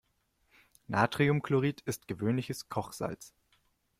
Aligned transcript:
Natriumchlorid 0.87 1.81
ist 1.81 2.07
gewöhnliches 2.07 2.69
Kochsalz. 2.69 3.35